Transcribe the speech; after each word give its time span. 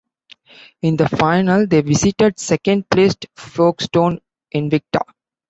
In 0.81 0.97
the 0.97 1.07
final, 1.07 1.67
they 1.67 1.81
visited 1.81 2.39
second-placed 2.39 3.27
Folkestone 3.35 4.19
Invicta. 4.55 5.01